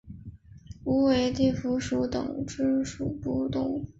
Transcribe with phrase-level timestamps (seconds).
[0.83, 3.85] 无尾蹄蝠属等之数种哺乳动物。